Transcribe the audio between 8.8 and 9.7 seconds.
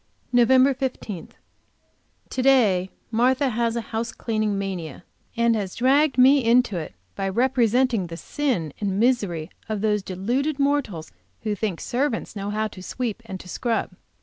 and misery